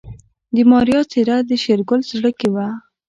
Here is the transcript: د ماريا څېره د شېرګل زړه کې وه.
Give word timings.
د 0.55 0.57
ماريا 0.69 1.01
څېره 1.11 1.37
د 1.49 1.51
شېرګل 1.63 2.01
زړه 2.11 2.31
کې 2.39 2.47
وه. 2.55 2.67